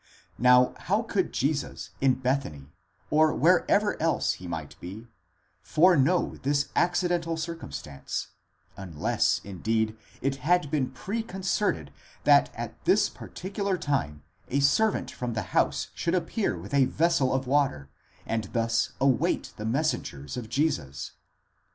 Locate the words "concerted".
11.21-11.91